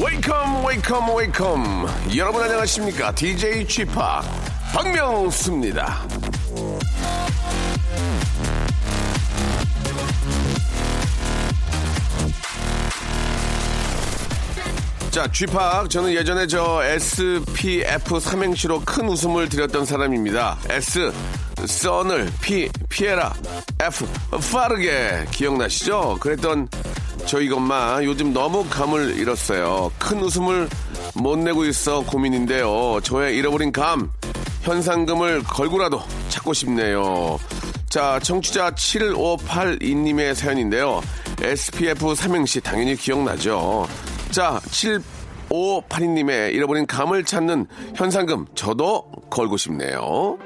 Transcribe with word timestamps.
웨이컴 0.00 0.64
웨이컴 0.66 1.16
웨이컴 1.16 1.86
여러분 2.16 2.40
안녕하십니까 2.44 3.12
DJ 3.12 3.66
p 3.66 3.90
박명수입니다 4.72 5.98
자, 15.14 15.30
쥐팍. 15.30 15.88
저는 15.90 16.12
예전에 16.12 16.44
저 16.48 16.82
SPF 16.82 18.18
삼행시로 18.18 18.82
큰 18.84 19.08
웃음을 19.08 19.48
드렸던 19.48 19.84
사람입니다. 19.84 20.58
S, 20.68 21.12
썬을, 21.64 22.32
P, 22.42 22.68
피에라, 22.88 23.32
F, 23.80 24.08
빠르게. 24.52 25.24
기억나시죠? 25.30 26.16
그랬던 26.18 26.66
저 27.26 27.40
이것만 27.40 28.02
요즘 28.02 28.32
너무 28.32 28.68
감을 28.68 29.16
잃었어요. 29.16 29.92
큰 30.00 30.18
웃음을 30.18 30.68
못 31.14 31.38
내고 31.38 31.64
있어 31.64 32.00
고민인데요. 32.00 32.98
저의 33.04 33.36
잃어버린 33.36 33.70
감, 33.70 34.10
현상금을 34.62 35.44
걸고라도 35.44 36.02
찾고 36.28 36.52
싶네요. 36.54 37.38
자, 37.88 38.18
청취자 38.20 38.72
7582님의 38.72 40.34
사연인데요. 40.34 41.00
SPF 41.40 42.16
삼행시 42.16 42.60
당연히 42.60 42.96
기억나죠. 42.96 43.86
자, 44.34 44.60
7582님의 45.48 46.52
잃어버린 46.54 46.86
감을 46.86 47.22
찾는 47.22 47.68
현상금 47.94 48.46
저도 48.56 49.08
걸고 49.30 49.56
싶네요. 49.56 50.36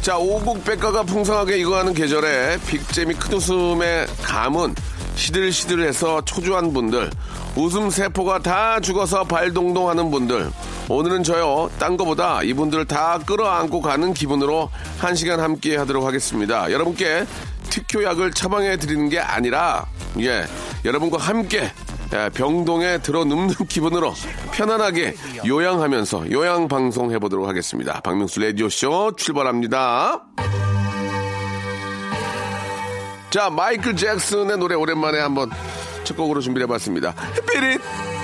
자, 0.00 0.18
오곡 0.18 0.64
백과가 0.64 1.04
풍성하게 1.04 1.58
익어가는 1.58 1.94
계절에 1.94 2.58
빅잼이 2.66 3.14
큰 3.14 3.34
웃음의 3.34 4.08
감은 4.24 4.74
시들시들해서 5.14 6.22
초조한 6.24 6.72
분들, 6.72 7.12
웃음 7.54 7.90
세포가 7.90 8.40
다 8.40 8.80
죽어서 8.80 9.22
발동동하는 9.22 10.10
분들, 10.10 10.50
오늘은 10.88 11.24
저요, 11.24 11.68
딴 11.78 11.96
거보다 11.96 12.42
이분들을 12.42 12.84
다 12.86 13.18
끌어안고 13.26 13.80
가는 13.80 14.14
기분으로 14.14 14.70
한 14.98 15.16
시간 15.16 15.40
함께 15.40 15.76
하도록 15.76 16.06
하겠습니다. 16.06 16.70
여러분께 16.70 17.26
특효약을 17.70 18.30
처방해 18.32 18.76
드리는 18.76 19.08
게 19.08 19.18
아니라, 19.18 19.86
예, 20.20 20.44
여러분과 20.84 21.18
함께 21.18 21.72
예, 22.14 22.30
병동에 22.32 22.98
들어 22.98 23.24
눕는 23.24 23.54
기분으로 23.68 24.14
편안하게 24.52 25.16
요양하면서 25.44 26.30
요양 26.30 26.68
방송 26.68 27.10
해보도록 27.12 27.48
하겠습니다. 27.48 28.00
박명수 28.00 28.38
라디오쇼 28.40 29.16
출발합니다. 29.16 30.22
자, 33.30 33.50
마이클 33.50 33.96
잭슨의 33.96 34.56
노래 34.56 34.76
오랜만에 34.76 35.18
한번 35.18 35.50
첫 36.04 36.16
곡으로 36.16 36.40
준비해봤습니다. 36.40 37.12
삐릿! 37.52 38.15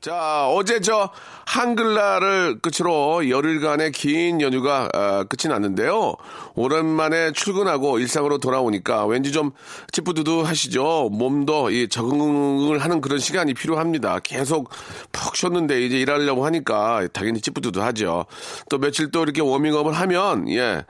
자, 0.00 0.46
어제 0.48 0.78
저 0.78 1.10
한글날을 1.44 2.60
끝으로 2.60 3.28
열흘간의 3.28 3.90
긴 3.90 4.40
연휴가 4.40 4.88
어, 4.94 5.24
끝이 5.24 5.52
났는데요. 5.52 6.14
오랜만에 6.54 7.32
출근하고 7.32 7.98
일상으로 7.98 8.38
돌아오니까 8.38 9.06
왠지 9.06 9.32
좀 9.32 9.50
찌뿌두두 9.90 10.42
하시죠. 10.42 11.08
몸도 11.10 11.70
이 11.70 11.88
적응을 11.88 12.78
하는 12.78 13.00
그런 13.00 13.18
시간이 13.18 13.54
필요합니다. 13.54 14.20
계속 14.20 14.70
푹 15.10 15.34
쉬었는데 15.34 15.82
이제 15.82 15.98
일하려고 15.98 16.46
하니까 16.46 17.08
당연히 17.12 17.40
찌뿌두두 17.40 17.82
하죠. 17.82 18.26
또 18.70 18.78
며칠 18.78 19.10
또 19.10 19.24
이렇게 19.24 19.40
워밍업을 19.40 19.92
하면 19.94 20.48
예. 20.50 20.84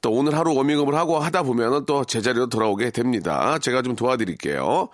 또 0.00 0.10
오늘 0.10 0.38
하루 0.38 0.54
워밍업을 0.54 0.94
하고 0.94 1.18
하다 1.18 1.42
보면은 1.42 1.84
또 1.84 2.06
제자리로 2.06 2.46
돌아오게 2.46 2.92
됩니다. 2.92 3.58
제가 3.58 3.82
좀 3.82 3.94
도와드릴게요. 3.94 4.88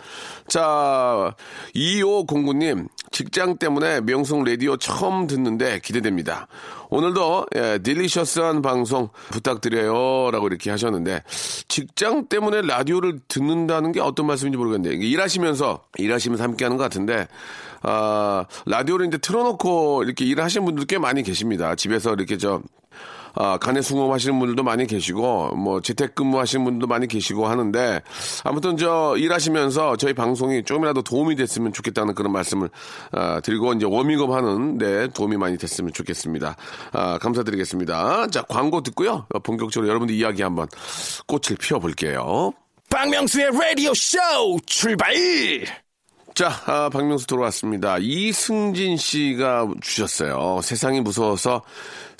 자, 0.48 1.36
2509님 1.76 2.88
직장 3.10 3.58
때문에 3.58 4.00
명성 4.00 4.44
라디오 4.44 4.76
처음 4.76 5.26
듣는데 5.26 5.80
기대됩니다. 5.80 6.46
오늘도 6.90 7.46
예, 7.56 7.78
딜리셔스한 7.82 8.62
방송 8.62 9.08
부탁드려요. 9.30 10.30
라고 10.30 10.46
이렇게 10.46 10.70
하셨는데 10.70 11.24
직장 11.68 12.28
때문에 12.28 12.62
라디오를 12.62 13.18
듣는다는 13.26 13.92
게 13.92 14.00
어떤 14.00 14.26
말씀인지 14.26 14.56
모르겠는데 14.56 14.96
일하시면서 15.04 15.82
일하시면서 15.98 16.44
함께 16.44 16.64
하는 16.64 16.76
것 16.76 16.84
같은데 16.84 17.26
아, 17.82 18.44
라디오를 18.66 19.06
이제 19.06 19.18
틀어놓고 19.18 20.04
이렇게 20.04 20.24
일을 20.24 20.44
하시는 20.44 20.64
분들 20.64 20.86
꽤 20.86 20.98
많이 20.98 21.22
계십니다. 21.22 21.74
집에서 21.74 22.14
이렇게 22.14 22.36
저 22.36 22.62
아, 23.34 23.58
간의 23.58 23.82
수업 23.82 24.10
하시는 24.10 24.38
분들도 24.38 24.62
많이 24.62 24.86
계시고, 24.86 25.54
뭐, 25.54 25.80
재택근무 25.80 26.38
하시는 26.38 26.64
분들도 26.64 26.86
많이 26.86 27.06
계시고 27.06 27.46
하는데, 27.46 28.02
아무튼 28.44 28.76
저, 28.76 29.14
일하시면서 29.16 29.96
저희 29.96 30.12
방송이 30.14 30.64
조금이라도 30.64 31.02
도움이 31.02 31.36
됐으면 31.36 31.72
좋겠다는 31.72 32.14
그런 32.14 32.32
말씀을, 32.32 32.70
아, 33.12 33.40
드리고, 33.40 33.74
이제 33.74 33.86
워밍업 33.86 34.30
하는 34.30 34.78
데 34.78 35.08
도움이 35.08 35.36
많이 35.36 35.56
됐으면 35.58 35.92
좋겠습니다. 35.92 36.56
아, 36.92 37.18
감사드리겠습니다. 37.18 38.28
자, 38.28 38.42
광고 38.42 38.82
듣고요. 38.82 39.26
본격적으로 39.42 39.88
여러분들 39.88 40.14
이야기 40.14 40.42
한번 40.42 40.68
꽃을 41.26 41.56
피워볼게요. 41.60 42.52
박명수의 42.90 43.50
라디오 43.52 43.94
쇼 43.94 44.18
출발! 44.66 45.14
자, 46.34 46.50
아, 46.66 46.88
박명수 46.90 47.26
들어왔습니다. 47.26 47.98
이승진 47.98 48.96
씨가 48.96 49.68
주셨어요. 49.80 50.60
세상이 50.62 51.00
무서워서 51.00 51.62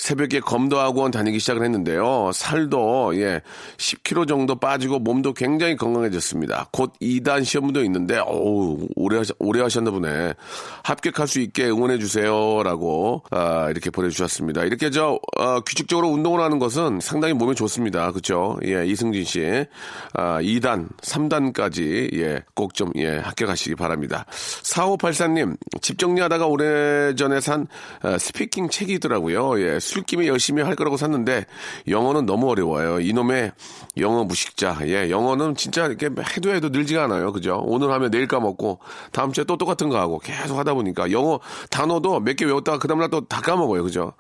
새벽에 0.01 0.41
검도학원 0.41 1.11
다니기 1.11 1.39
시작을 1.39 1.63
했는데요. 1.63 2.31
살도 2.35 3.13
예 3.21 3.43
10kg 3.77 4.27
정도 4.27 4.57
빠지고 4.59 4.99
몸도 4.99 5.35
굉장히 5.35 5.77
건강해졌습니다. 5.77 6.69
곧 6.73 6.93
2단 7.01 7.45
시험도 7.45 7.85
있는데 7.85 8.19
어우 8.19 8.89
오래 8.97 9.19
하셨, 9.19 9.37
오래 9.39 9.61
하셨나 9.61 9.91
보네. 9.91 10.35
합격할 10.83 11.29
수 11.29 11.41
있게 11.41 11.67
응원해 11.69 11.99
주세요라고 11.99 13.23
아, 13.31 13.69
이렇게 13.71 13.91
보내주셨습니다. 13.91 14.65
이렇게 14.65 14.91
저 14.91 15.19
어, 15.39 15.61
규칙적으로 15.61 16.09
운동을 16.09 16.41
하는 16.41 16.59
것은 16.59 17.01
상당히 17.01 17.35
몸에 17.35 17.55
좋습니다. 17.55 18.11
그렇죠? 18.11 18.59
예 18.65 18.85
이승진 18.87 19.25
씨 19.25 19.67
아, 20.15 20.41
2단 20.41 20.89
3단까지 21.03 22.13
예 22.15 22.43
꼭 22.55 22.71
좀 22.75 22.91
예, 22.97 23.19
합격하시기 23.19 23.75
바랍니다. 23.75 24.25
4584님 24.31 25.57
집 25.83 25.99
정리하다가 25.99 26.47
오래전에 26.47 27.41
산 27.41 27.67
어, 28.03 28.17
스피킹 28.19 28.71
책이 28.71 28.95
있더라고요. 28.95 29.61
예 29.61 29.79
술김에 29.91 30.27
열심히 30.29 30.63
할 30.63 30.77
거라고 30.77 30.97
샀는데 30.97 31.47
영어는 31.89 32.27
너무 32.27 32.49
어려워요. 32.49 33.01
이놈의 33.01 33.53
영어 33.99 34.23
무식자. 34.25 34.79
예, 34.85 35.11
영어는 35.11 35.57
진짜 35.57 35.87
이렇게 35.87 36.07
해도 36.37 36.55
해도 36.55 36.69
늘지가 36.69 37.05
않아요. 37.05 37.33
그죠? 37.33 37.61
오늘 37.65 37.91
하면 37.91 38.11
내일 38.11 38.29
까먹고 38.29 38.79
다음 39.11 39.33
주에 39.33 39.45
또 39.45 39.57
똑같은 39.57 39.89
거 39.89 39.99
하고 39.99 40.19
계속 40.21 40.57
하다 40.59 40.75
보니까 40.75 41.11
영어 41.11 41.41
단어도 41.71 42.21
몇 42.21 42.37
개 42.37 42.45
외웠다가 42.45 42.79
그 42.79 42.87
다음날 42.89 43.11
또 43.11 43.21
다 43.27 43.41
까먹어요. 43.41 43.83
그죠? 43.83 44.13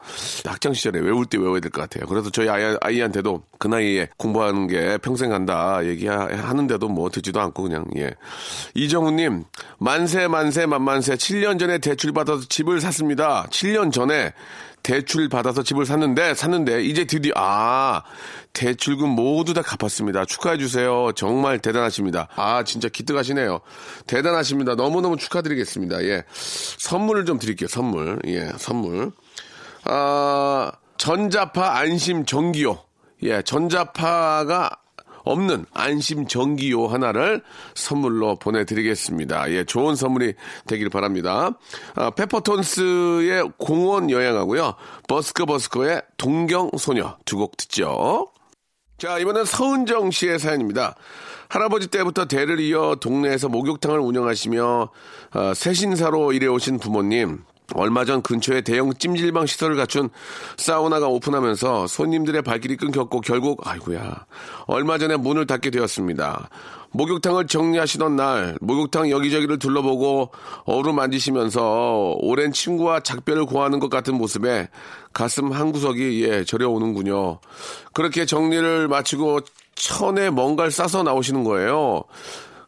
학창 0.44 0.74
시절에 0.74 1.00
외울 1.00 1.24
때 1.26 1.38
외워야 1.38 1.60
될 1.60 1.70
것 1.70 1.80
같아요. 1.82 2.06
그래서 2.06 2.30
저희 2.30 2.48
아이, 2.48 2.76
아이한테도 2.80 3.42
그 3.58 3.68
나이에 3.68 4.08
공부하는 4.16 4.66
게 4.66 4.98
평생 4.98 5.30
간다 5.30 5.84
얘기하는데도 5.86 6.88
뭐 6.88 7.08
듣지도 7.10 7.40
않고 7.40 7.62
그냥 7.62 7.86
예. 7.96 8.10
이정우님 8.74 9.44
만세 9.78 10.26
만세 10.28 10.66
만만세 10.66 11.14
7년 11.14 11.58
전에 11.58 11.78
대출 11.78 12.12
받아서 12.12 12.46
집을 12.48 12.80
샀습니다. 12.80 13.46
7년 13.50 13.92
전에 13.92 14.32
대출 14.82 15.28
받아서 15.28 15.62
집을 15.62 15.86
샀는데 15.86 16.34
샀는데 16.34 16.82
이제 16.84 17.04
드디어 17.04 17.32
아 17.36 18.02
대출금 18.52 19.08
모두 19.08 19.54
다 19.54 19.62
갚았습니다. 19.62 20.24
축하해 20.24 20.58
주세요. 20.58 21.12
정말 21.14 21.58
대단하십니다. 21.58 22.28
아 22.36 22.64
진짜 22.64 22.88
기특하시네요. 22.88 23.60
대단하십니다. 24.06 24.74
너무 24.74 25.00
너무 25.00 25.16
축하드리겠습니다. 25.16 26.02
예. 26.04 26.24
선물을 26.32 27.24
좀 27.24 27.38
드릴게요. 27.38 27.68
선물. 27.68 28.18
예, 28.26 28.50
선물. 28.58 29.12
아 29.84 30.72
전자파 30.96 31.78
안심 31.78 32.26
전기요. 32.26 32.78
예, 33.22 33.42
전자파가 33.42 34.70
없는 35.24 35.66
안심 35.72 36.26
전기요 36.26 36.86
하나를 36.86 37.42
선물로 37.74 38.36
보내드리겠습니다. 38.36 39.50
예, 39.52 39.64
좋은 39.64 39.96
선물이 39.96 40.34
되길 40.66 40.88
바랍니다. 40.90 41.50
아, 41.94 42.10
페퍼톤스의 42.10 43.50
공원 43.58 44.10
여행하고요. 44.10 44.74
버스커 45.08 45.46
버스커의 45.46 46.02
동경 46.16 46.70
소녀 46.78 47.16
두 47.24 47.36
곡 47.40 47.56
듣죠. 47.56 48.30
자, 48.98 49.18
이번엔 49.18 49.46
서은정 49.46 50.10
씨의 50.10 50.38
사연입니다. 50.38 50.94
할아버지 51.48 51.86
때부터 51.88 52.26
대를 52.26 52.60
이어 52.60 52.96
동네에서 53.00 53.48
목욕탕을 53.48 53.98
운영하시며 53.98 54.90
어, 55.34 55.54
새신사로 55.54 56.32
일해오신 56.34 56.78
부모님. 56.78 57.42
얼마 57.74 58.04
전 58.04 58.22
근처에 58.22 58.62
대형 58.62 58.92
찜질방 58.92 59.46
시설을 59.46 59.76
갖춘 59.76 60.08
사우나가 60.56 61.08
오픈하면서 61.08 61.86
손님들의 61.86 62.42
발길이 62.42 62.76
끊겼고 62.76 63.20
결국 63.20 63.66
아이고야 63.66 64.26
얼마 64.66 64.98
전에 64.98 65.16
문을 65.16 65.46
닫게 65.46 65.70
되었습니다. 65.70 66.48
목욕탕을 66.92 67.46
정리하시던 67.46 68.16
날 68.16 68.56
목욕탕 68.60 69.10
여기저기를 69.10 69.58
둘러보고 69.58 70.30
얼음 70.64 70.96
만지시면서 70.96 72.16
오랜 72.18 72.52
친구와 72.52 73.00
작별을 73.00 73.46
고하는 73.46 73.78
것 73.78 73.88
같은 73.90 74.16
모습에 74.16 74.68
가슴 75.12 75.52
한 75.52 75.70
구석이 75.70 76.24
예 76.24 76.44
저려오는군요. 76.44 77.38
그렇게 77.92 78.26
정리를 78.26 78.88
마치고 78.88 79.40
천에 79.76 80.30
뭔가를 80.30 80.70
싸서 80.70 81.02
나오시는 81.04 81.44
거예요. 81.44 82.02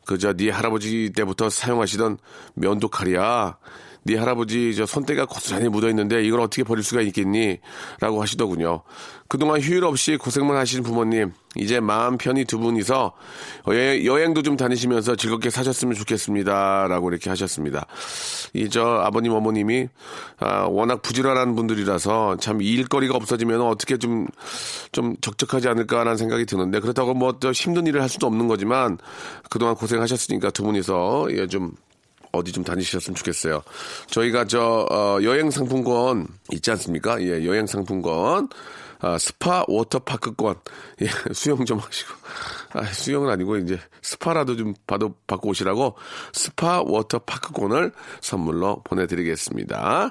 그저 0.05 0.33
네 0.33 0.51
할아버지 0.51 1.13
때부터 1.15 1.51
사용하시던 1.51 2.19
면도칼이야. 2.55 3.57
네 4.05 4.17
할아버지 4.17 4.75
저 4.75 4.87
손때가 4.87 5.27
고스란히 5.27 5.69
묻어 5.69 5.89
있는데 5.91 6.25
이걸 6.25 6.41
어떻게 6.41 6.65
버릴 6.65 6.83
수가 6.83 7.03
있겠니? 7.03 7.59
라고 8.01 8.21
하시더군요. 8.23 8.83
그동안 9.29 9.61
휴일 9.61 9.85
없이 9.85 10.17
고생만 10.19 10.57
하신 10.59 10.83
부모님, 10.83 11.33
이제 11.57 11.81
마음 11.81 12.19
편히 12.19 12.45
두 12.45 12.59
분이서 12.59 13.13
여행, 14.05 14.35
도좀 14.35 14.59
다니시면서 14.59 15.17
즐겁게 15.17 15.49
사셨으면 15.49 15.95
좋겠습니다. 15.95 16.87
라고 16.89 17.09
이렇게 17.11 17.31
하셨습니다. 17.31 17.87
이 18.55 18.69
저 18.69 18.85
아버님, 19.05 19.33
어머님이 19.33 19.89
아, 20.39 20.63
워낙 20.69 21.01
부지런한 21.03 21.55
분들이라서 21.55 22.37
참 22.39 22.61
일거리가 22.61 23.15
없어지면 23.15 23.61
어떻게 23.63 23.97
좀, 23.97 24.27
좀 24.93 25.17
적적하지 25.21 25.69
않을까라는 25.69 26.17
생각이 26.17 26.45
드는데 26.47 26.81
그렇다고 26.81 27.15
뭐 27.15 27.33
또 27.41 27.51
힘든 27.53 27.87
일을 27.87 28.03
할 28.03 28.09
수도 28.09 28.27
없는 28.27 28.47
거지만 28.47 28.99
그동안 29.51 29.75
고생하셨으니까 29.75 30.51
두 30.51 30.63
분이서 30.65 31.29
예, 31.31 31.47
좀 31.47 31.73
어디 32.33 32.51
좀 32.53 32.65
다니셨으면 32.65 33.15
좋겠어요. 33.15 33.63
저희가 34.07 34.47
저 34.47 34.87
어, 34.91 35.19
여행 35.23 35.51
상품권 35.51 36.27
있지 36.51 36.71
않습니까? 36.71 37.21
예, 37.23 37.45
여행 37.45 37.67
상품권. 37.67 38.49
아, 39.01 39.19
스파 39.19 39.65
워터파크권. 39.67 40.55
예, 41.03 41.07
수영 41.35 41.65
좀 41.65 41.79
하시고. 41.79 42.15
아, 42.75 42.85
수영은 42.85 43.31
아니고 43.31 43.59
이제 43.59 43.79
스파라도 44.01 44.57
좀 44.57 44.75
받아, 44.87 45.09
받고 45.27 45.51
오시라고 45.51 45.97
스파 46.33 46.83
워터파크권을 46.85 47.93
선물로 48.21 48.83
보내드리겠습니다. 48.85 50.11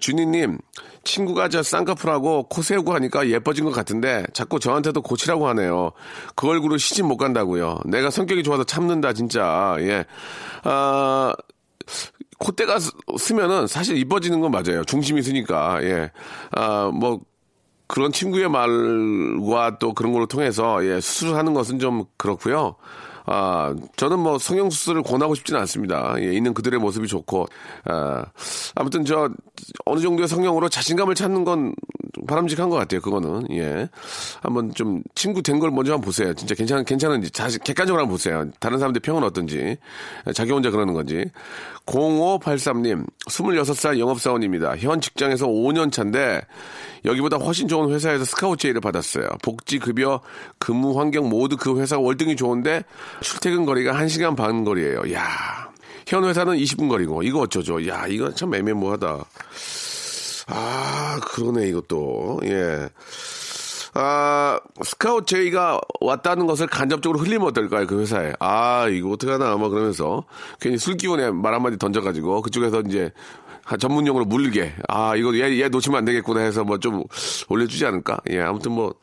준이님, 0.00 0.58
친구가 1.04 1.48
저 1.48 1.62
쌍꺼풀하고 1.62 2.48
코 2.48 2.62
세우고 2.62 2.94
하니까 2.94 3.28
예뻐진 3.28 3.64
것 3.64 3.72
같은데 3.72 4.24
자꾸 4.32 4.60
저한테도 4.60 5.02
고치라고 5.02 5.48
하네요. 5.48 5.92
그 6.34 6.48
얼굴로 6.48 6.78
시집 6.78 7.06
못 7.06 7.16
간다고요. 7.16 7.80
내가 7.86 8.10
성격이 8.10 8.42
좋아서 8.42 8.64
참는다, 8.64 9.12
진짜. 9.12 9.76
예. 9.80 10.04
아, 10.64 11.34
콧대가 12.38 12.78
쓰면은 13.18 13.66
사실 13.66 13.96
이뻐지는 13.96 14.40
건 14.40 14.50
맞아요. 14.52 14.84
중심이 14.84 15.20
있으니까, 15.20 15.82
예. 15.82 16.12
아, 16.52 16.90
뭐, 16.92 17.20
그런 17.88 18.12
친구의 18.12 18.48
말과 18.50 19.78
또 19.78 19.94
그런 19.94 20.12
걸로 20.12 20.26
통해서 20.26 20.84
예, 20.84 21.00
수술하는 21.00 21.54
것은 21.54 21.78
좀 21.78 22.04
그렇고요. 22.16 22.76
아, 23.30 23.74
저는 23.96 24.18
뭐 24.18 24.38
성형수술을 24.38 25.02
권하고 25.02 25.34
싶지는 25.34 25.60
않습니다. 25.60 26.14
예, 26.18 26.32
있는 26.32 26.54
그들의 26.54 26.80
모습이 26.80 27.06
좋고, 27.08 27.46
아, 27.84 28.24
아무튼 28.74 29.04
저 29.04 29.28
어느 29.84 30.00
정도의 30.00 30.28
성형으로 30.28 30.68
자신감을 30.70 31.14
찾는 31.14 31.44
건 31.44 31.74
바람직한 32.26 32.68
것 32.70 32.76
같아요. 32.76 33.00
그거는 33.00 33.46
예, 33.50 33.88
한번 34.42 34.72
좀 34.74 35.02
친구 35.14 35.42
된 35.42 35.58
걸 35.58 35.70
먼저 35.72 35.92
한번 35.92 36.06
보세요. 36.06 36.32
진짜 36.34 36.54
괜찮 36.54 36.84
괜찮은지 36.84 37.30
자신 37.30 37.60
객관적으로 37.64 38.02
한번 38.02 38.14
보세요. 38.14 38.46
다른 38.60 38.78
사람들 38.78 39.00
평은 39.00 39.24
어떤지, 39.24 39.76
자기 40.34 40.52
혼자 40.52 40.70
그러는 40.70 40.94
건지. 40.94 41.24
0583님, 41.86 43.06
26살 43.28 43.98
영업사원입니다. 43.98 44.76
현 44.76 45.00
직장에서 45.00 45.46
5년 45.46 45.90
차인데 45.90 46.42
여기보다 47.04 47.36
훨씬 47.38 47.66
좋은 47.66 47.90
회사에서 47.92 48.24
스카우트 48.24 48.62
제의를 48.62 48.80
받았어요. 48.80 49.26
복지, 49.42 49.78
급여, 49.78 50.20
근무 50.58 50.98
환경 50.98 51.28
모두 51.28 51.56
그 51.56 51.80
회사 51.80 51.98
월등히 51.98 52.36
좋은데 52.36 52.82
출퇴근 53.20 53.64
거리가 53.64 53.92
1시간 53.92 54.36
반 54.36 54.64
거리예요. 54.64 55.12
야, 55.12 55.70
현 56.06 56.24
회사는 56.24 56.56
20분 56.56 56.88
거리고 56.88 57.22
이거 57.22 57.40
어쩌죠? 57.40 57.86
야, 57.88 58.06
이거 58.06 58.32
참 58.32 58.54
애매모하다. 58.54 59.24
아, 60.48 61.20
그러네 61.22 61.68
이것도. 61.68 62.40
예. 62.44 62.88
아, 63.94 64.60
스카우트 64.84 65.26
제의가 65.26 65.80
왔다는 66.00 66.46
것을 66.46 66.66
간접적으로 66.66 67.18
흘리면 67.18 67.48
어떨까요, 67.48 67.86
그 67.86 68.00
회사에. 68.00 68.32
아, 68.38 68.86
이거 68.88 69.10
어떡하나, 69.10 69.56
뭐 69.56 69.68
그러면서. 69.68 70.24
괜히 70.60 70.78
술 70.78 70.96
기운에 70.96 71.30
말 71.30 71.54
한마디 71.54 71.76
던져가지고, 71.76 72.42
그쪽에서 72.42 72.82
이제 72.82 73.12
전문용어로 73.76 74.24
물게. 74.24 74.72
아, 74.88 75.14
이거 75.16 75.34
얘, 75.36 75.60
얘 75.60 75.68
놓치면 75.68 75.98
안 75.98 76.04
되겠구나 76.04 76.40
해서 76.40 76.64
뭐 76.64 76.78
좀 76.78 77.02
올려주지 77.48 77.84
않을까? 77.86 78.18
예, 78.30 78.40
아무튼 78.40 78.72
뭐 78.72 78.94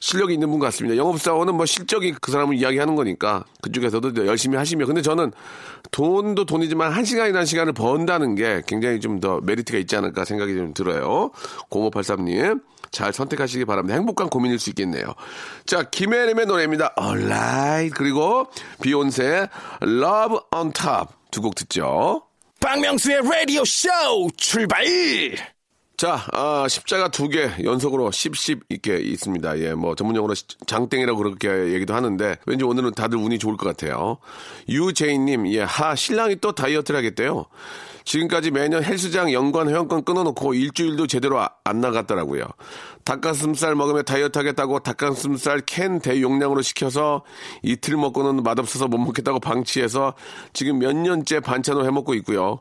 실력이 0.00 0.34
있는 0.34 0.50
분 0.50 0.58
같습니다. 0.58 0.96
영업사원은 0.96 1.54
뭐 1.54 1.64
실적이 1.66 2.14
그 2.20 2.32
사람을 2.32 2.56
이야기하는 2.56 2.96
거니까 2.96 3.44
그쪽에서도 3.62 4.26
열심히 4.26 4.56
하시며. 4.56 4.84
근데 4.86 5.00
저는 5.02 5.32
돈도 5.92 6.44
돈이지만 6.46 6.92
한 6.92 7.04
시간이나 7.04 7.38
한 7.40 7.46
시간을 7.46 7.72
번다는 7.72 8.34
게 8.34 8.62
굉장히 8.66 8.98
좀 9.00 9.20
더 9.20 9.40
메리트가 9.42 9.78
있지 9.78 9.96
않을까 9.96 10.24
생각이 10.24 10.54
좀 10.54 10.72
들어요. 10.74 11.30
0583님. 11.70 12.62
잘 12.90 13.12
선택하시기 13.12 13.64
바랍니다. 13.66 13.94
행복한 13.96 14.28
고민일 14.28 14.58
수 14.58 14.70
있겠네요. 14.70 15.04
자, 15.64 15.84
김혜림의 15.84 16.46
노래입니다. 16.46 16.92
Alright. 17.00 17.90
그리고 17.94 18.46
비욘세 18.82 19.46
Love 19.82 20.38
on 20.56 20.72
Top 20.72 21.12
두 21.30 21.40
곡 21.42 21.54
듣죠. 21.54 22.22
박명수의 22.60 23.22
라디오 23.22 23.64
쇼 23.64 23.88
출발! 24.36 24.84
자, 25.96 26.26
아, 26.32 26.66
십자가 26.68 27.08
두 27.08 27.28
개 27.28 27.50
연속으로 27.64 28.10
십십 28.10 28.60
있게 28.68 28.98
있습니다. 28.98 29.58
예, 29.60 29.74
뭐 29.74 29.94
전문용어로 29.94 30.34
장땡이라고 30.66 31.18
그렇게 31.18 31.72
얘기도 31.74 31.94
하는데 31.94 32.36
왠지 32.46 32.64
오늘은 32.64 32.92
다들 32.92 33.18
운이 33.18 33.38
좋을 33.38 33.56
것 33.56 33.66
같아요. 33.66 34.18
유제이님, 34.68 35.46
예, 35.52 35.62
하 35.62 35.94
신랑이 35.94 36.36
또 36.36 36.52
다이어트를 36.52 36.98
하겠대요. 36.98 37.46
지금까지 38.04 38.50
매년 38.50 38.82
헬스장 38.82 39.32
연관 39.32 39.68
회원권 39.68 40.04
끊어놓고 40.04 40.54
일주일도 40.54 41.06
제대로 41.06 41.40
아, 41.40 41.50
안 41.64 41.80
나갔더라고요. 41.80 42.44
닭가슴살 43.04 43.74
먹으면 43.74 44.04
다이어트 44.04 44.38
하겠다고 44.38 44.80
닭가슴살 44.80 45.60
캔 45.66 46.00
대용량으로 46.00 46.62
시켜서 46.62 47.24
이틀 47.62 47.96
먹고는 47.96 48.42
맛없어서 48.42 48.88
못 48.88 48.98
먹겠다고 48.98 49.40
방치해서 49.40 50.14
지금 50.52 50.78
몇 50.78 50.94
년째 50.94 51.40
반찬으로 51.40 51.86
해먹고 51.86 52.14
있고요. 52.14 52.60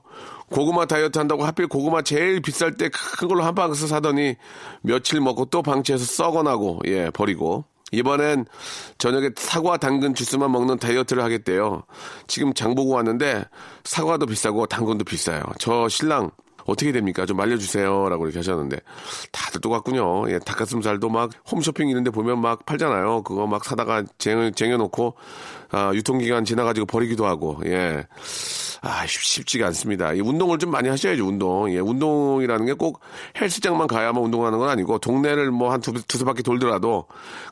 고구마 0.49 0.85
다이어트 0.85 1.19
한다고 1.19 1.43
하필 1.45 1.67
고구마 1.67 2.01
제일 2.01 2.41
비쌀 2.41 2.75
때 2.75 2.89
큰 2.89 3.27
걸로 3.27 3.43
한 3.43 3.53
박스 3.53 3.85
사더니 3.87 4.35
며칠 4.81 5.21
먹고 5.21 5.45
또 5.45 5.61
방치해서 5.61 6.05
썩어나고 6.05 6.79
예 6.85 7.09
버리고 7.11 7.65
이번엔 7.91 8.45
저녁에 8.97 9.29
사과 9.35 9.77
당근 9.77 10.13
주스만 10.13 10.51
먹는 10.51 10.77
다이어트를 10.77 11.23
하겠대요. 11.23 11.83
지금 12.27 12.53
장 12.53 12.75
보고 12.75 12.93
왔는데 12.93 13.45
사과도 13.83 14.25
비싸고 14.25 14.67
당근도 14.67 15.05
비싸요. 15.05 15.43
저 15.59 15.89
신랑 15.89 16.31
어떻게 16.69 16.91
됩니까? 16.91 17.25
좀 17.25 17.39
알려주세요. 17.39 18.09
라고 18.09 18.25
이렇게 18.25 18.39
하셨는데, 18.39 18.77
다들 19.31 19.61
똑같군요. 19.61 20.29
예, 20.31 20.39
닭가슴살도 20.39 21.09
막 21.09 21.31
홈쇼핑 21.51 21.89
이런 21.89 22.03
데 22.03 22.11
보면 22.11 22.39
막 22.39 22.65
팔잖아요. 22.65 23.23
그거 23.23 23.47
막 23.47 23.65
사다가 23.65 24.03
쟁여, 24.17 24.51
쟁여놓고, 24.51 25.15
아, 25.71 25.91
유통기간 25.93 26.45
지나가지고 26.45 26.85
버리기도 26.85 27.25
하고, 27.25 27.59
예. 27.65 28.05
아, 28.81 29.05
쉽지가 29.05 29.67
않습니다. 29.67 30.13
이 30.13 30.21
운동을 30.21 30.57
좀 30.57 30.71
많이 30.71 30.87
하셔야죠, 30.89 31.27
운동. 31.27 31.69
예, 31.73 31.79
운동이라는 31.79 32.65
게 32.65 32.73
꼭 32.79 33.01
헬스장만 33.39 33.87
가야만 33.87 34.23
운동하는 34.23 34.57
건 34.57 34.69
아니고, 34.69 34.99
동네를 34.99 35.51
뭐 35.51 35.69
한 35.71 35.81
두, 35.81 35.91
두세 36.07 36.23
바퀴 36.23 36.43
돌더라도, 36.43 37.05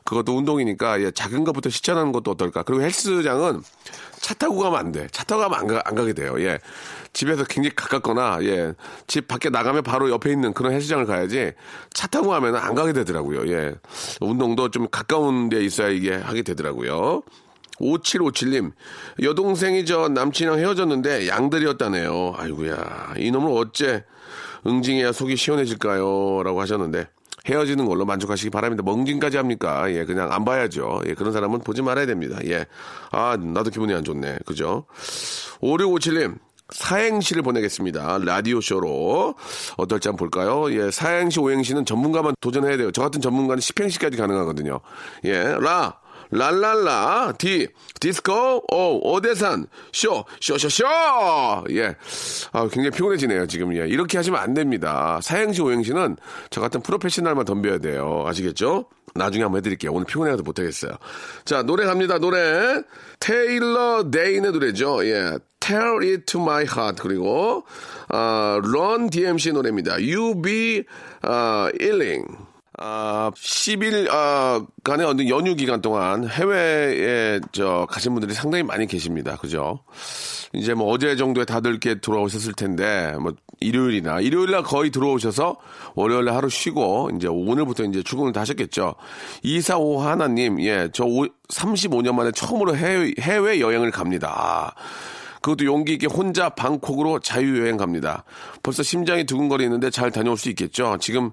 그것도 0.04 0.36
운동이니까, 0.36 1.00
예, 1.02 1.10
작은 1.10 1.44
것부터 1.44 1.68
실천하는 1.68 2.12
것도 2.12 2.30
어떨까. 2.30 2.62
그리고 2.62 2.82
헬스장은 2.82 3.62
차 4.20 4.34
타고 4.34 4.58
가면 4.58 4.78
안 4.78 4.90
돼. 4.92 5.06
차 5.12 5.22
타고 5.24 5.42
가면 5.42 5.58
안, 5.58 5.66
가, 5.66 5.82
안 5.84 5.94
가게 5.94 6.14
돼요. 6.14 6.34
예. 6.40 6.58
집에서 7.12 7.44
굉장히 7.44 7.74
가깝거나, 7.76 8.38
예. 8.44 8.72
집 9.06 9.28
밖에 9.28 9.50
나가면 9.50 9.82
바로 9.82 10.10
옆에 10.10 10.30
있는 10.30 10.54
그런 10.54 10.72
헬스장을 10.72 11.04
가야지, 11.04 11.52
차 11.92 12.06
타고 12.06 12.28
가면 12.30 12.56
안 12.56 12.74
가게 12.74 12.94
되더라고요. 12.94 13.46
예. 13.52 13.74
운동도 14.22 14.70
좀 14.70 14.88
가까운 14.90 15.50
데 15.50 15.60
있어야 15.62 15.88
이게 15.88 16.14
하게 16.14 16.40
되더라고요. 16.42 17.22
5757님, 17.80 18.72
여동생이 19.22 19.84
저 19.84 20.08
남친이랑 20.08 20.58
헤어졌는데 20.58 21.28
양들이었다네요. 21.28 22.34
아이구야 22.36 23.14
이놈을 23.16 23.52
어째 23.56 24.04
응징해야 24.66 25.12
속이 25.12 25.36
시원해질까요? 25.36 26.42
라고 26.42 26.60
하셨는데, 26.60 27.08
헤어지는 27.46 27.86
걸로 27.86 28.04
만족하시기 28.04 28.50
바랍니다. 28.50 28.82
멍진까지 28.84 29.36
합니까? 29.36 29.90
예, 29.92 30.04
그냥 30.04 30.32
안 30.32 30.44
봐야죠. 30.44 31.02
예, 31.06 31.14
그런 31.14 31.32
사람은 31.32 31.60
보지 31.60 31.82
말아야 31.82 32.06
됩니다. 32.06 32.38
예. 32.44 32.66
아, 33.10 33.36
나도 33.36 33.70
기분이 33.70 33.94
안 33.94 34.04
좋네. 34.04 34.40
그죠? 34.44 34.84
5657님, 35.62 36.38
사행시를 36.70 37.42
보내겠습니다. 37.42 38.18
라디오쇼로. 38.24 39.34
어떨지 39.76 40.08
한번 40.08 40.28
볼까요? 40.28 40.70
예, 40.74 40.90
사행시, 40.90 41.40
오행시는 41.40 41.86
전문가만 41.86 42.34
도전해야 42.40 42.76
돼요. 42.76 42.90
저 42.90 43.02
같은 43.02 43.20
전문가는 43.20 43.60
10행시까지 43.60 44.18
가능하거든요. 44.18 44.80
예, 45.24 45.42
라. 45.60 46.00
랄랄라, 46.30 47.34
디, 47.38 47.68
디스코, 48.00 48.64
오, 48.70 49.14
오대산, 49.14 49.66
쇼, 49.92 50.24
쇼쇼쇼! 50.40 50.84
예. 51.70 51.96
아, 52.52 52.68
굉장히 52.70 52.90
피곤해지네요, 52.90 53.46
지금. 53.46 53.74
예. 53.76 53.88
이렇게 53.88 54.18
하시면 54.18 54.38
안 54.38 54.54
됩니다. 54.54 55.20
사행시, 55.22 55.62
오행시는 55.62 56.16
저 56.50 56.60
같은 56.60 56.80
프로페셔널만 56.82 57.44
덤벼야 57.44 57.78
돼요. 57.78 58.24
아시겠죠? 58.26 58.86
나중에 59.14 59.42
한번 59.42 59.58
해드릴게요. 59.58 59.92
오늘 59.92 60.06
피곤해서 60.06 60.42
못하겠어요. 60.42 60.92
자, 61.44 61.62
노래 61.62 61.84
갑니다, 61.86 62.18
노래. 62.18 62.82
테일러 63.20 64.10
데이의 64.10 64.40
노래죠. 64.40 65.04
예. 65.06 65.38
Tell 65.60 65.98
it 66.02 66.24
to 66.26 66.40
my 66.40 66.64
heart. 66.64 67.02
그리고, 67.02 67.64
아, 68.08 68.60
런 68.62 69.10
DMC 69.10 69.52
노래입니다. 69.52 69.94
You 69.94 70.40
be, 70.40 70.84
아, 71.22 71.70
illing. 71.80 72.26
아, 72.80 73.32
10일, 73.34 74.08
아, 74.08 74.64
간의 74.84 75.04
어느 75.04 75.28
연휴 75.28 75.56
기간 75.56 75.82
동안 75.82 76.28
해외에 76.28 77.40
저 77.50 77.86
가신 77.90 78.12
분들이 78.14 78.32
상당히 78.34 78.62
많이 78.62 78.86
계십니다. 78.86 79.36
그죠? 79.36 79.80
이제 80.52 80.74
뭐 80.74 80.88
어제 80.92 81.16
정도에 81.16 81.44
다들 81.44 81.72
이렇게 81.72 81.96
들어오셨을 81.96 82.52
텐데, 82.52 83.14
뭐 83.20 83.34
일요일이나, 83.60 84.20
일요일날 84.20 84.62
거의 84.62 84.90
들어오셔서 84.90 85.56
월요일날 85.96 86.36
하루 86.36 86.48
쉬고, 86.48 87.10
이제 87.16 87.26
오늘부터 87.26 87.82
이제 87.82 88.02
출근을 88.04 88.32
다 88.32 88.42
하셨겠죠. 88.42 88.94
245 89.42 90.00
하나님, 90.00 90.62
예, 90.62 90.88
저 90.92 91.04
35년 91.04 92.14
만에 92.14 92.30
처음으로 92.30 92.76
해외, 92.76 93.12
해외 93.18 93.60
여행을 93.60 93.90
갑니다. 93.90 94.32
아, 94.36 94.70
그것도 95.42 95.64
용기 95.64 95.92
있게 95.94 96.06
혼자 96.06 96.48
방콕으로 96.50 97.20
자유여행 97.20 97.76
갑니다. 97.76 98.24
벌써 98.62 98.82
심장이 98.82 99.24
두근거리는데 99.24 99.90
잘 99.90 100.10
다녀올 100.10 100.36
수 100.36 100.48
있겠죠? 100.50 100.96
지금 101.00 101.30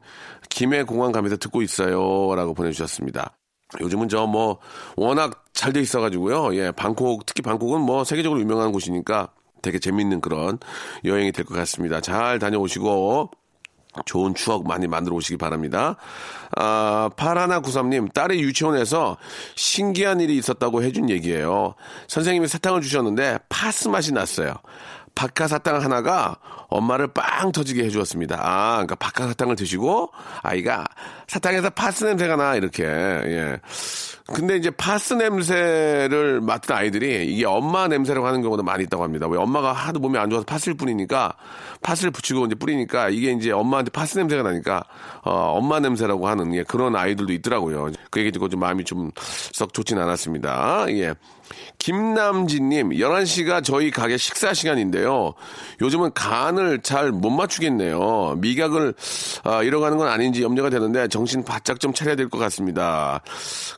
김해 0.50 0.84
공항 0.84 1.12
가면서 1.12 1.38
듣고 1.38 1.62
있어요. 1.62 2.36
라고 2.36 2.54
보내주셨습니다. 2.54 3.38
요즘은 3.82 4.10
저 4.10 4.28
뭐 4.28 4.60
워낙 4.96 5.44
잘 5.54 5.74
돼 5.74 5.82
있어가지고요. 5.82 6.56
예, 6.56 6.72
방콕, 6.72 7.26
특히 7.26 7.42
방콕은 7.42 7.82
뭐 7.82 8.04
세계적으로 8.04 8.40
유명한 8.40 8.72
곳이니까 8.72 9.30
되게 9.62 9.80
재밌는 9.80 10.22
그런 10.22 10.60
여행이 11.04 11.32
될 11.32 11.44
것 11.46 11.56
같습니다. 11.56 12.00
잘 12.02 12.38
다녀오시고 12.40 13.32
좋은 14.06 14.36
추억 14.36 14.68
많이 14.68 14.88
만들어 14.88 15.16
오시기 15.16 15.38
바랍니다. 15.38 15.96
아, 16.58 17.10
파라나 17.16 17.60
구삼님, 17.60 18.10
딸이 18.10 18.42
유치원에서 18.42 19.18
신기한 19.56 20.20
일이 20.20 20.38
있었다고 20.38 20.84
해준 20.84 21.10
얘기예요. 21.10 21.76
선생님이 22.08 22.48
사탕을 22.48 22.82
주셨는데 22.82 23.40
파스 23.50 23.88
맛이 23.88 24.14
났어요. 24.14 24.56
박하사탕 25.16 25.82
하나가 25.82 26.36
엄마를 26.68 27.08
빵 27.08 27.52
터지게 27.52 27.86
해주었습니다. 27.86 28.38
아, 28.38 28.74
그러니까 28.74 28.96
박하사탕을 28.96 29.56
드시고 29.56 30.12
아이가 30.44 30.84
사탕에서 31.28 31.70
파스 31.70 32.04
냄새가 32.04 32.36
나 32.36 32.56
이렇게 32.56 32.84
예. 32.84 33.60
근데 34.34 34.58
이제 34.58 34.72
파스 34.72 35.14
냄새를 35.14 36.42
맡은 36.42 36.76
아이들이 36.76 37.32
이게 37.32 37.46
엄마 37.46 37.88
냄새라고 37.88 38.26
하는 38.26 38.42
경우도 38.42 38.64
많이 38.64 38.84
있다고 38.84 39.04
합니다. 39.04 39.28
왜 39.28 39.38
엄마가 39.38 39.72
하도 39.72 40.00
몸이 40.00 40.18
안 40.18 40.32
좋아서 40.32 40.44
파스를 40.46 40.74
뿌리니까 40.76 41.34
파스를 41.84 42.10
붙이고 42.10 42.44
이제 42.48 42.56
뿌리니까 42.56 43.10
이게 43.10 43.32
이제 43.32 43.52
엄마한테 43.52 43.92
파스 43.92 44.18
냄새가 44.18 44.42
나니까 44.42 44.84
어, 45.24 45.32
엄마 45.56 45.80
냄새라고 45.80 46.28
하는 46.28 46.56
예, 46.56 46.64
그런 46.64 46.96
아이들도 46.96 47.32
있더라고요. 47.34 47.92
그 48.10 48.20
얘기 48.20 48.32
듣고 48.32 48.50
좀 48.50 48.60
마음이 48.62 48.84
좀 48.84 49.12
썩 49.54 49.74
좋진 49.74 50.00
않았습니다. 50.00 50.86
예. 50.90 51.14
김남진님, 51.78 52.90
11시가 52.90 53.64
저희 53.64 53.92
가게 53.92 54.18
식사 54.18 54.54
시간인데요. 54.54 55.34
요즘은 55.82 56.12
간을 56.16 56.82
잘 56.82 57.12
못 57.12 57.30
맞추겠네요. 57.30 58.38
미각을 58.40 58.96
아, 59.44 59.62
잃어가는 59.62 59.98
건 59.98 60.08
아닌지 60.08 60.42
염려가 60.42 60.72
되는데 60.72 61.08
정신 61.08 61.44
바짝 61.44 61.80
좀 61.80 61.94
차려야 61.94 62.16
될 62.16 62.30
것 62.30 62.40
같습니다. 62.40 63.22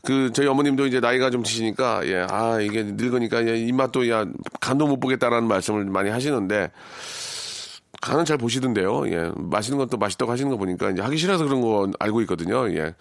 그 0.03 0.31
저희 0.37 0.45
어머님도 0.45 0.85
이제 0.85 0.99
나이가 0.99 1.31
좀 1.31 1.41
드시니까 1.41 2.01
예, 2.05 2.27
아 2.29 2.61
이게 2.61 2.83
늙으니까 2.83 3.47
예, 3.47 3.57
입맛도 3.57 4.07
야 4.11 4.23
간도 4.59 4.85
못 4.85 4.99
보겠다라는 4.99 5.47
말씀을 5.47 5.85
많이 5.85 6.11
하시는데 6.11 6.69
간은 8.01 8.25
잘 8.25 8.37
보시던데요. 8.37 9.09
예. 9.11 9.31
맛있는 9.35 9.77
것도 9.77 9.97
맛있다고 9.97 10.31
하시는 10.31 10.49
거 10.51 10.57
보니까 10.57 10.91
이제 10.91 11.01
하기 11.01 11.17
싫어서 11.17 11.45
그런 11.45 11.61
거 11.61 11.89
알고 11.99 12.21
있거든요. 12.21 12.69
예. 12.75 12.95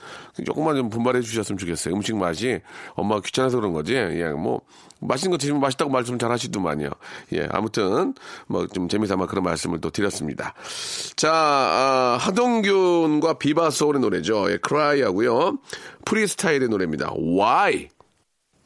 조금만 0.45 0.77
좀 0.77 0.91
분발해 0.91 1.21
주셨으면 1.23 1.59
좋겠어요. 1.59 1.95
음식 1.95 2.17
맛이 2.17 2.61
엄마가 2.95 3.21
귀찮아서 3.23 3.59
그런 3.59 3.73
거지. 3.73 3.95
예. 3.95 4.29
뭐 4.31 4.61
맛있는 5.01 5.31
거 5.33 5.39
드시면 5.39 5.61
맛있다고 5.61 5.91
말씀 5.91 6.19
잘 6.19 6.31
하시더만요. 6.31 6.91
예. 7.35 7.49
아무튼 7.51 8.15
뭐 8.47 8.67
좀 8.73 8.89
재미삼아 8.89 9.27
그런 9.27 9.45
말씀을 9.45 9.81
또 9.81 9.91
드렸습니다. 9.91 10.55
자, 11.17 11.33
아, 11.33 12.17
하동균과 12.21 13.35
비바 13.39 13.71
소울의 13.71 14.01
노래죠. 14.01 14.51
예. 14.51 14.57
크라이 14.59 15.03
하고요. 15.03 15.59
프리스타일의 16.05 16.69
노래입니다. 16.69 17.13
Why? 17.17 17.89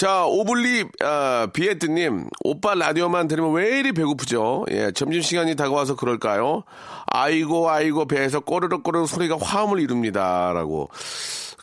자, 0.00 0.24
오블리, 0.24 0.86
아, 1.04 1.48
비에트님, 1.52 2.30
오빠 2.42 2.74
라디오만 2.74 3.28
들으면 3.28 3.52
왜 3.52 3.80
이리 3.80 3.92
배고프죠? 3.92 4.64
예, 4.70 4.92
점심시간이 4.92 5.56
다가와서 5.56 5.94
그럴까요? 5.94 6.62
아이고, 7.04 7.68
아이고, 7.68 8.06
배에서 8.06 8.40
꼬르륵 8.40 8.82
꼬르륵 8.82 9.06
소리가 9.06 9.36
화음을 9.38 9.78
이룹니다. 9.78 10.54
라고. 10.54 10.88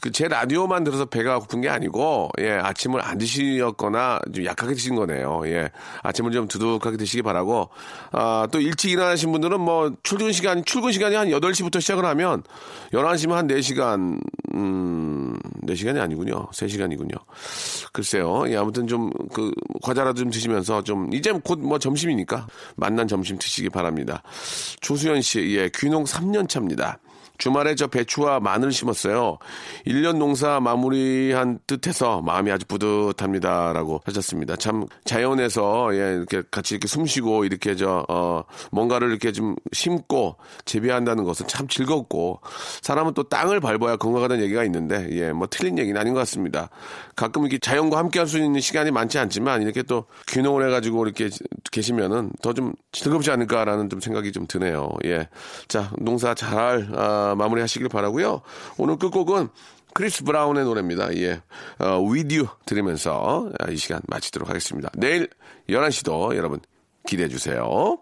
그제 0.01 0.27
라디오만 0.27 0.83
들어서 0.83 1.05
배가 1.05 1.39
고픈 1.39 1.61
게 1.61 1.69
아니고, 1.69 2.29
예, 2.39 2.51
아침을 2.51 3.01
안 3.03 3.17
드시었거나 3.17 4.19
좀 4.33 4.45
약하게 4.45 4.73
드신 4.75 4.95
거네요. 4.95 5.41
예, 5.45 5.69
아침을 6.03 6.31
좀 6.31 6.47
두둑하게 6.47 6.97
드시기 6.97 7.21
바라고, 7.23 7.69
아, 8.11 8.47
또 8.51 8.59
일찍 8.59 8.91
일어나신 8.91 9.31
분들은 9.31 9.59
뭐, 9.59 9.91
출근 10.03 10.31
시간, 10.31 10.63
출근 10.65 10.91
시간이 10.91 11.15
한 11.15 11.29
8시부터 11.29 11.81
시작을 11.81 12.05
하면, 12.05 12.43
11시면 12.93 13.31
한 13.31 13.47
4시간, 13.47 14.19
음, 14.53 15.35
4시간이 15.65 15.99
아니군요. 15.99 16.47
3시간이군요. 16.51 17.15
글쎄요. 17.91 18.45
예, 18.49 18.57
아무튼 18.57 18.87
좀, 18.87 19.09
그, 19.33 19.51
과자라도 19.81 20.19
좀 20.21 20.29
드시면서 20.29 20.83
좀, 20.83 21.11
이제 21.13 21.31
곧 21.43 21.57
뭐 21.59 21.79
점심이니까, 21.79 22.47
만난 22.75 23.07
점심 23.07 23.37
드시기 23.37 23.69
바랍니다. 23.69 24.21
조수연 24.81 25.21
씨, 25.21 25.55
예, 25.57 25.69
귀농 25.75 26.03
3년 26.05 26.47
차입니다. 26.47 26.99
주말에 27.37 27.75
저 27.75 27.87
배추와 27.87 28.39
마늘 28.39 28.71
심었어요. 28.71 29.37
1년 29.85 30.17
농사 30.17 30.59
마무리한 30.59 31.59
듯해서 31.65 32.21
마음이 32.21 32.51
아주 32.51 32.65
뿌듯합니다 32.67 33.73
라고 33.73 34.01
하셨습니다. 34.05 34.55
참 34.57 34.85
자연에서 35.05 35.95
예, 35.95 36.15
이렇게 36.15 36.43
같이 36.51 36.75
이렇게 36.75 36.87
숨 36.87 37.05
쉬고 37.05 37.45
이렇게 37.45 37.75
저 37.75 38.05
어, 38.09 38.43
뭔가를 38.71 39.09
이렇게 39.09 39.31
좀 39.31 39.55
심고 39.71 40.35
재배한다는 40.65 41.23
것은 41.23 41.47
참 41.47 41.67
즐겁고 41.67 42.41
사람은 42.81 43.13
또 43.13 43.23
땅을 43.23 43.59
밟아야 43.61 43.95
건강하다는 43.95 44.43
얘기가 44.43 44.63
있는데 44.65 45.07
예, 45.11 45.31
뭐 45.31 45.47
틀린 45.49 45.77
얘기는 45.77 45.99
아닌 45.99 46.13
것 46.13 46.19
같습니다. 46.19 46.69
가끔 47.15 47.43
이렇게 47.43 47.57
자연과 47.57 47.97
함께 47.97 48.19
할 48.19 48.27
수 48.27 48.37
있는 48.37 48.59
시간이 48.59 48.91
많지 48.91 49.17
않지만 49.19 49.61
이렇게 49.61 49.81
또 49.83 50.03
귀농을 50.27 50.67
해가지고 50.67 51.05
이렇게 51.05 51.29
계시면은 51.71 52.29
더 52.41 52.51
좀 52.57 52.73
즐겁지 52.91 53.29
않을까라는 53.29 53.87
좀 53.89 53.99
생각이 53.99 54.31
좀 54.31 54.47
드네요. 54.47 54.89
예. 55.05 55.29
자, 55.67 55.91
농사 55.99 56.33
잘 56.33 56.87
아, 57.31 57.35
마무리 57.35 57.61
하시길 57.61 57.89
바라고요 57.89 58.41
오늘 58.77 58.97
끝곡은 58.97 59.49
크리스 59.93 60.23
브라운의 60.23 60.63
노래입니다. 60.65 61.15
예. 61.17 61.41
어, 61.79 61.99
With 62.07 62.35
You 62.37 62.47
들으면서 62.65 63.49
이 63.71 63.77
시간 63.77 63.99
마치도록 64.07 64.47
하겠습니다. 64.47 64.91
내일 64.95 65.27
11시도 65.69 66.35
여러분 66.35 66.59
기대해 67.07 67.29
주세요. 67.29 67.97